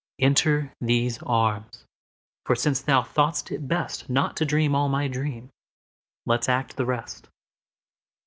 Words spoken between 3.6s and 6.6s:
bestNot to dream all my dream, let's